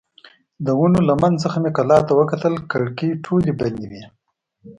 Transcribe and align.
د 0.65 0.67
ونو 0.79 0.99
له 1.09 1.13
منځ 1.21 1.35
څخه 1.43 1.57
مې 1.63 1.71
کلا 1.77 1.99
ته 2.07 2.13
وکتل، 2.19 2.53
کړکۍ 2.71 3.09
ټولې 3.25 3.51
بندې 3.59 3.85
وې. 3.91 4.03